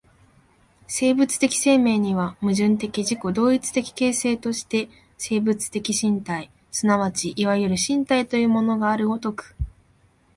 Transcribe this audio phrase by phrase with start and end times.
[0.87, 9.55] 生物的生命には、矛盾的自己同一的形成として生物的身体即ちいわゆる身体というものがある如く、